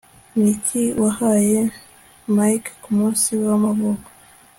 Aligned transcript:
Niki 0.39 0.81
wahaye 1.01 1.59
Mike 2.35 2.69
kumunsi 2.83 3.27
we 3.37 3.45
wamavuko 3.51 4.07